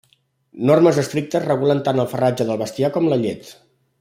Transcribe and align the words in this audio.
Normes 0.69 0.99
estrictes 1.01 1.43
regulen 1.45 1.83
tant 1.89 2.03
el 2.05 2.09
farratge 2.15 2.49
del 2.49 2.61
bestiar 2.65 2.93
com 2.97 3.09
la 3.13 3.21
llet. 3.27 3.55